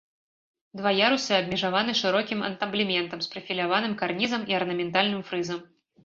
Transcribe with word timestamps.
Два 0.79 0.91
ярусы 0.99 1.33
абмежаваны 1.35 1.93
шырокім 1.99 2.39
антаблементам 2.47 3.19
з 3.25 3.29
прафіляваным 3.33 3.93
карнізам 4.01 4.41
і 4.53 4.57
арнаментальным 4.61 5.21
фрызам. 5.29 5.59